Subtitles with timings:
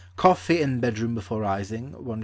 [0.15, 2.19] Coffee in bedroom before rising, 1s.